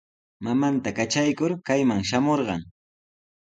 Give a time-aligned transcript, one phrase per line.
[0.45, 2.61] Mamanta katraykur kayman shamurqan.